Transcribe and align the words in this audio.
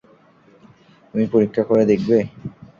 তুমি 1.09 1.25
পরীক্ষা 1.33 1.63
করে 1.69 1.83
দেখবে? 1.91 2.17